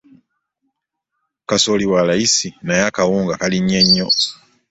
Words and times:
Kasooli 1.49 1.85
wa 1.91 2.01
layisi 2.07 2.49
naye 2.65 2.83
akawunga 2.89 3.39
kalinnye 3.41 3.79
nnyo. 3.85 4.07